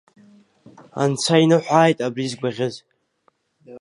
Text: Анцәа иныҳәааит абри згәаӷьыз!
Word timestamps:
Анцәа 1.01 1.37
иныҳәааит 1.43 1.97
абри 2.05 2.31
згәаӷьыз! 2.31 2.75